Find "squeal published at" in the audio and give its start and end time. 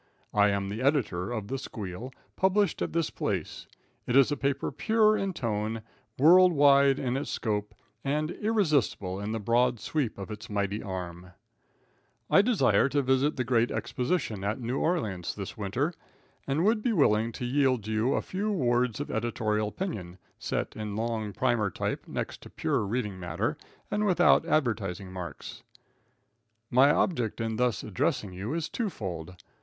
1.59-2.91